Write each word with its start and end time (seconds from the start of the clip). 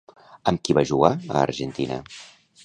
Amb 0.51 0.63
qui 0.67 0.75
va 0.77 0.83
jugar 0.93 1.11
a 1.35 1.37
Argentina? 1.43 2.01